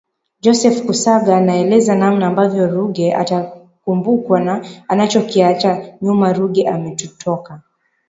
[0.41, 7.59] Joseph Kusaga ameeleza namna ambavyo Ruge atakumbukwa na anachokiacha nyuma Ruge ametutoka